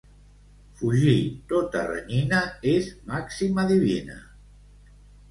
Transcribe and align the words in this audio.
Fugir 0.77 1.17
tota 1.51 1.83
renyina 1.89 2.39
és 2.71 2.87
màxima 3.11 3.67
divina. 3.73 4.17